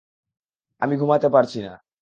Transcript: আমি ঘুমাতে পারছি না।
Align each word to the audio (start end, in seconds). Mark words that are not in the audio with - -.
আমি 0.81 0.95
ঘুমাতে 0.97 1.27
পারছি 1.29 1.59
না। 1.61 1.73